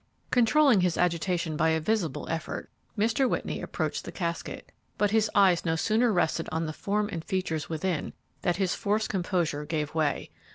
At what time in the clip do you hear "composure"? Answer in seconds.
9.09-9.63